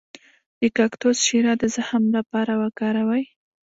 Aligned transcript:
د 0.59 0.61
کاکتوس 0.77 1.17
شیره 1.27 1.53
د 1.61 1.63
زخم 1.75 2.03
لپاره 2.17 2.53
وکاروئ 2.63 3.23